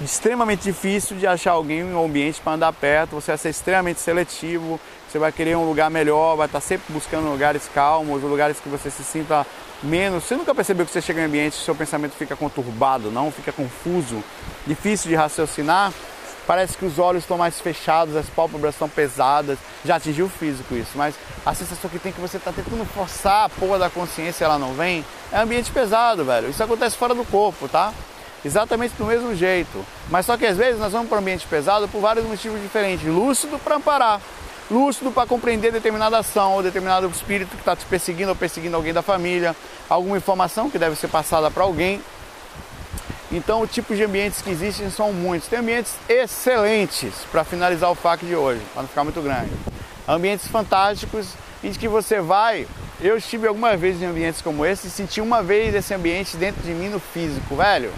[0.00, 3.16] Extremamente difícil de achar alguém em um ambiente para andar perto.
[3.16, 4.80] Você vai ser extremamente seletivo.
[5.12, 8.88] Você vai querer um lugar melhor, vai estar sempre buscando lugares calmos, lugares que você
[8.88, 9.46] se sinta
[9.82, 10.24] menos.
[10.24, 13.30] Você nunca percebeu que você chega em ambiente e seu pensamento fica conturbado, não?
[13.30, 14.24] Fica confuso,
[14.66, 15.92] difícil de raciocinar?
[16.46, 19.58] Parece que os olhos estão mais fechados, as pálpebras estão pesadas.
[19.84, 22.86] Já atingiu o físico isso, mas a sensação que tem é que você está tentando
[22.86, 26.48] forçar a porra da consciência ela não vem, é ambiente pesado, velho.
[26.48, 27.92] Isso acontece fora do corpo, tá?
[28.42, 29.84] Exatamente do mesmo jeito.
[30.08, 33.06] Mas só que às vezes nós vamos para um ambiente pesado por vários motivos diferentes.
[33.06, 34.18] Lúcido para amparar
[34.70, 38.92] lúcido para compreender determinada ação ou determinado espírito que está te perseguindo ou perseguindo alguém
[38.92, 39.54] da família,
[39.88, 42.00] alguma informação que deve ser passada para alguém.
[43.30, 45.48] Então, o tipo de ambientes que existem são muitos.
[45.48, 49.50] Tem ambientes excelentes para finalizar o FAQ de hoje, para não ficar muito grande.
[50.06, 51.28] Ambientes fantásticos
[51.64, 52.66] em que você vai.
[53.00, 56.62] Eu estive algumas vezes em ambientes como esse e senti uma vez esse ambiente dentro
[56.62, 57.92] de mim no físico, velho.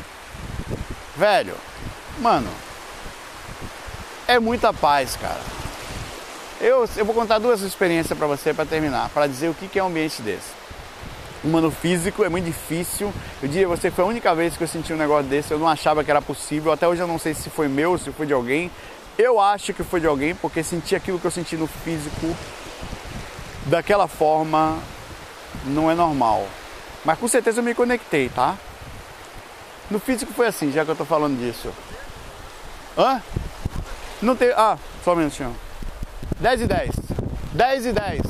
[1.16, 1.55] Velho,
[2.20, 2.48] mano,
[4.27, 5.63] é muita paz, cara.
[6.64, 9.85] Eu, eu vou contar duas experiências para você para terminar, para dizer o que é
[9.85, 10.48] um ambiente desse.
[11.44, 13.12] Uma no físico é muito difícil.
[13.42, 15.53] Eu diria você que foi a única vez que eu senti um negócio desse.
[15.53, 16.72] Eu não achava que era possível.
[16.72, 18.70] Até hoje eu não sei se foi meu, se foi de alguém.
[19.18, 22.35] Eu acho que foi de alguém porque senti aquilo que eu senti no físico
[23.66, 24.79] daquela forma
[25.66, 26.48] não é normal.
[27.05, 28.57] Mas com certeza eu me conectei, tá?
[29.90, 31.70] No físico foi assim, já que eu tô falando disso.
[32.96, 33.20] Hã?
[34.22, 34.48] Não tem.
[34.57, 35.63] Ah, só um minutinho.
[36.44, 36.90] 10 e 10.
[37.54, 38.20] 10 e 10.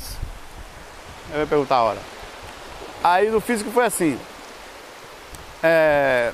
[1.33, 1.99] Eu ia perguntar a hora.
[3.03, 4.17] Aí no físico foi assim.
[5.61, 6.31] É,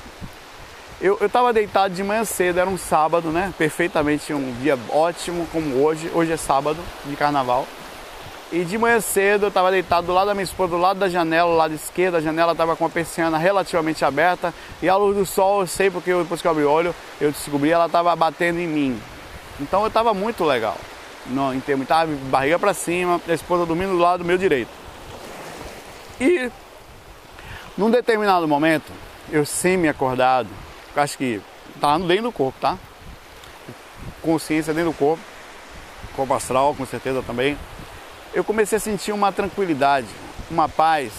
[1.01, 3.51] eu, eu tava deitado de manhã cedo, era um sábado, né?
[3.57, 6.11] Perfeitamente um dia ótimo como hoje.
[6.13, 7.65] Hoje é sábado de carnaval.
[8.51, 11.09] E de manhã cedo eu tava deitado do lado da minha esposa, do lado da
[11.09, 12.17] janela, do lado esquerdo.
[12.17, 14.53] A janela tava com a persiana relativamente aberta.
[14.83, 17.31] E a luz do sol, eu sei porque depois que eu abri o olho, eu
[17.31, 19.01] descobri, ela tava batendo em mim.
[19.59, 20.77] Então eu tava muito legal
[21.27, 24.69] no, em termos, estava barriga para cima, a esposa dormindo do lado do meu direito.
[26.19, 26.51] E
[27.77, 28.91] num determinado momento,
[29.31, 30.49] eu semi-acordado,
[30.95, 31.41] acho que
[31.75, 32.77] estava dentro do corpo, tá?
[34.21, 35.23] Consciência dentro do corpo,
[36.15, 37.57] corpo astral com certeza também.
[38.33, 40.07] Eu comecei a sentir uma tranquilidade,
[40.49, 41.11] uma paz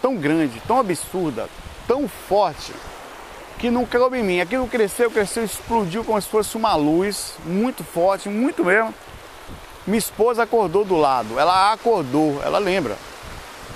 [0.00, 1.48] tão grande, tão absurda,
[1.86, 2.72] tão forte
[3.58, 4.40] que não coube em mim.
[4.40, 8.94] Aquilo cresceu, cresceu, explodiu como se fosse uma luz muito forte, muito mesmo.
[9.88, 12.94] Minha esposa acordou do lado, ela acordou, ela lembra.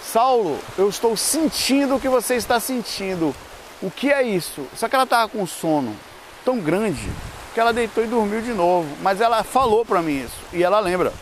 [0.05, 3.35] Saulo, eu estou sentindo o que você está sentindo.
[3.81, 4.67] O que é isso?
[4.77, 5.97] Só que ela estava com sono
[6.45, 7.09] tão grande
[7.55, 8.87] que ela deitou e dormiu de novo.
[9.01, 11.15] Mas ela falou para mim isso e ela lembra.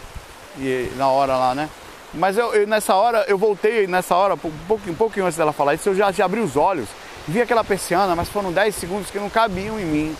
[0.58, 1.70] E na hora lá, né?
[2.12, 5.52] Mas eu, eu, nessa hora, eu voltei nessa hora, um pouquinho, um pouquinho antes dela
[5.52, 6.88] falar isso, eu já, já abri os olhos,
[7.28, 10.16] vi aquela persiana, mas foram 10 segundos que não cabiam em mim.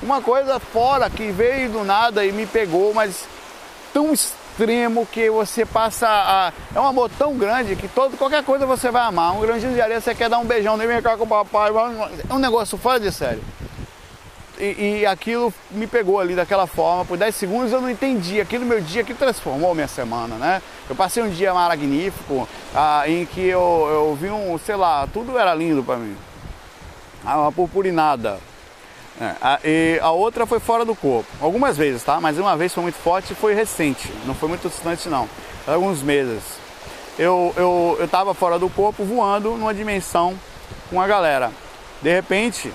[0.00, 3.26] Uma coisa fora que veio do nada e me pegou, mas
[3.96, 6.52] tão extremo que você passa a.
[6.74, 9.34] É um amor tão grande que todo, qualquer coisa você vai amar.
[9.34, 11.70] Um grãozinho de areia, você quer dar um beijão nem vem cá com o papai.
[12.28, 13.42] É um negócio fora de sério.
[14.58, 18.38] E, e, aquilo me pegou ali daquela forma, por 10 segundos eu não entendi.
[18.38, 20.60] Aquilo meu dia que transformou minha semana, né?
[20.90, 25.38] Eu passei um dia magnífico ah, em que eu, eu vi um, sei lá, tudo
[25.38, 26.14] era lindo para mim.
[27.24, 28.38] Ah, uma purpurinada.
[29.20, 31.28] É, a, e a outra foi fora do corpo.
[31.40, 32.20] Algumas vezes, tá?
[32.20, 34.12] Mas uma vez foi muito forte e foi recente.
[34.26, 35.28] Não foi muito distante, não.
[35.66, 36.42] Alguns meses.
[37.18, 40.38] Eu, eu, eu tava fora do corpo voando numa dimensão
[40.90, 41.50] com a galera.
[42.02, 42.70] De repente,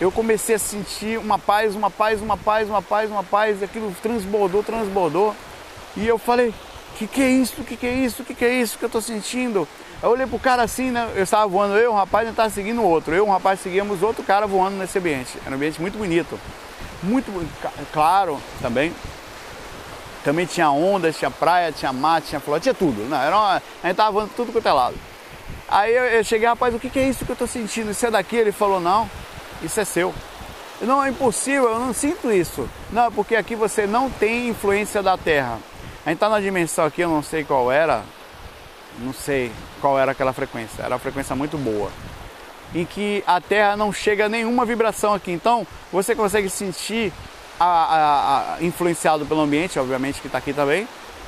[0.00, 3.94] eu comecei a sentir uma paz, uma paz, uma paz, uma paz, uma paz, aquilo
[4.02, 5.36] transbordou, transbordou.
[5.96, 6.52] E eu falei,
[6.98, 7.62] que que é isso?
[7.62, 8.24] Que que é isso?
[8.24, 9.68] Que que é isso que eu tô sentindo?
[10.02, 11.10] Eu olhei pro cara assim, né?
[11.14, 13.14] Eu estava voando, eu, um rapaz, e estava seguindo outro.
[13.14, 15.38] Eu, um rapaz, seguíamos outro cara voando nesse ambiente.
[15.44, 16.38] Era um ambiente muito bonito.
[17.02, 17.30] Muito
[17.92, 18.92] claro também.
[20.22, 23.08] Também tinha ondas, tinha praia, tinha mar, tinha flor, tinha tudo.
[23.08, 24.96] Não, era uma, a gente tava voando tudo quanto é lado.
[25.68, 27.90] Aí eu, cheguei, rapaz, o que, é isso que eu tô sentindo?
[27.90, 28.36] Isso é daqui?
[28.36, 29.08] Ele falou, não
[29.62, 30.14] isso é seu.
[30.80, 32.68] Não, é impossível, eu não sinto isso.
[32.92, 35.58] Não, porque aqui você não tem influência da Terra.
[36.04, 38.02] A gente está na dimensão aqui, eu não sei qual era,
[38.98, 41.90] não sei qual era aquela frequência, era uma frequência muito boa.
[42.74, 45.30] Em que a Terra não chega a nenhuma vibração aqui.
[45.30, 47.12] Então você consegue sentir,
[47.58, 50.86] a, a, a influenciado pelo ambiente, obviamente que está aqui também,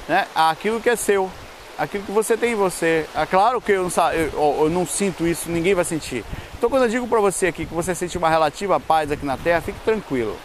[0.08, 1.30] né, aquilo que é seu
[1.78, 3.06] aquilo que você tem em você.
[3.14, 6.24] É claro que eu não, eu, eu não sinto isso, ninguém vai sentir.
[6.56, 9.36] Então quando eu digo para você aqui que você sente uma relativa paz aqui na
[9.36, 10.36] Terra, fique tranquilo.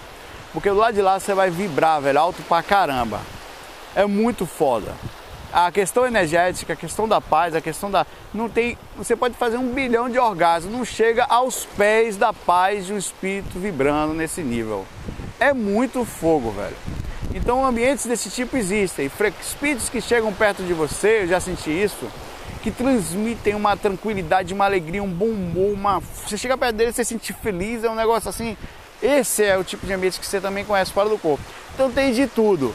[0.53, 3.19] Porque do lado de lá você vai vibrar, velho, alto pra caramba.
[3.95, 4.93] É muito foda.
[5.53, 8.07] A questão energética, a questão da paz, a questão da.
[8.33, 8.75] Não tem.
[8.97, 12.97] Você pode fazer um bilhão de orgasmos, não chega aos pés da paz de um
[12.97, 14.83] espírito vibrando nesse nível.
[15.39, 16.75] É muito fogo, velho.
[17.35, 19.11] Então ambientes desse tipo existem.
[19.39, 22.07] Espíritos que chegam perto de você, eu já senti isso,
[22.61, 25.99] que transmitem uma tranquilidade, uma alegria, um bom humor, uma...
[25.99, 28.57] Você chega perto dele, você se sente feliz, é um negócio assim.
[29.01, 31.43] Esse é o tipo de ambiente que você também conhece fora do corpo.
[31.73, 32.73] Então tem de tudo.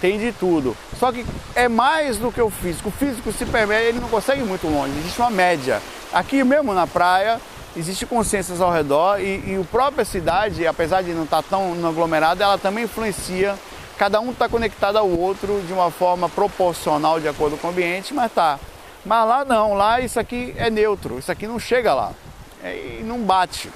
[0.00, 0.76] Tem de tudo.
[0.98, 2.88] Só que é mais do que o físico.
[2.88, 4.92] O físico se permite, ele não consegue ir muito longe.
[4.98, 5.80] Existe uma média.
[6.12, 7.40] Aqui mesmo na praia,
[7.76, 12.44] existe consciências ao redor e, e a própria cidade, apesar de não estar tão aglomerada,
[12.44, 13.56] ela também influencia
[13.98, 18.12] Cada um está conectado ao outro de uma forma proporcional de acordo com o ambiente,
[18.12, 18.60] mas tá.
[19.04, 22.12] Mas lá não, lá isso aqui é neutro, isso aqui não chega lá
[22.62, 23.70] é, e não bate.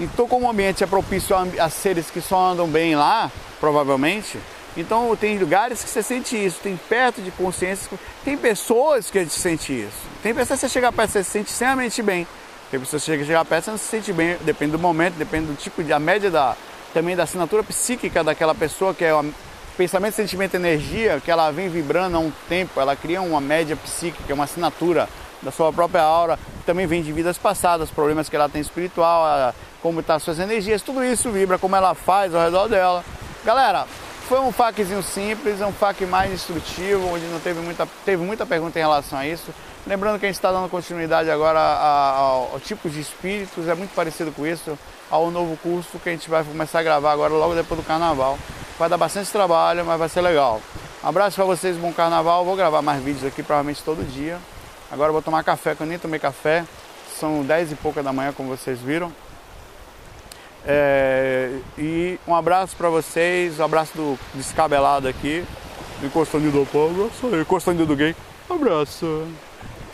[0.00, 4.38] Então, como o ambiente é propício a, a seres que só andam bem lá, provavelmente,
[4.76, 9.38] então tem lugares que você sente isso, tem perto de consciência, tem pessoas que se
[9.38, 9.96] sente isso.
[10.22, 12.26] Tem pessoas que você chega perto, você se sente extremamente bem.
[12.70, 15.46] Tem pessoas que chega, chega perto, você não se sente bem, depende do momento, depende
[15.46, 16.56] do tipo de a média da,
[16.92, 19.24] também da assinatura psíquica daquela pessoa, que é o
[19.76, 24.34] pensamento, sentimento, energia, que ela vem vibrando há um tempo, ela cria uma média psíquica,
[24.34, 25.08] uma assinatura
[25.40, 30.00] da sua própria aura, também vem de vidas passadas, problemas que ela tem espiritual, como
[30.00, 33.04] estão tá suas energias, tudo isso vibra, como ela faz ao redor dela.
[33.44, 33.86] Galera,
[34.28, 38.78] foi um FAQzinho simples, um FAQ mais instrutivo, onde não teve muita, teve muita pergunta
[38.78, 39.52] em relação a isso.
[39.86, 43.94] Lembrando que a gente está dando continuidade agora ao, ao tipo de espíritos, é muito
[43.94, 44.78] parecido com isso
[45.10, 48.38] ao novo curso que a gente vai começar a gravar agora logo depois do carnaval.
[48.78, 50.60] Vai dar bastante trabalho, mas vai ser legal.
[51.02, 52.44] Um abraço para vocês, bom carnaval.
[52.44, 54.38] Vou gravar mais vídeos aqui provavelmente todo dia.
[54.90, 56.64] Agora vou tomar café, que eu nem tomei café.
[57.20, 59.12] São 10 e pouca da manhã, como vocês viram.
[60.66, 65.44] É, e um abraço para vocês, um abraço do descabelado aqui.
[66.02, 67.10] Encostando do povo,
[67.40, 68.14] encostando do gay.
[68.50, 69.26] Abraço.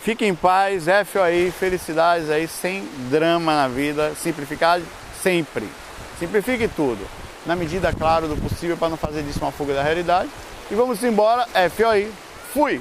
[0.02, 4.82] Fique em paz, FOI, felicidades aí, sem drama na vida, simplificado
[5.22, 5.68] sempre.
[6.18, 7.06] Simplifique tudo,
[7.44, 10.30] na medida, claro, do possível, para não fazer disso uma fuga da realidade.
[10.70, 12.10] E vamos embora, FOI.
[12.52, 12.80] Fui!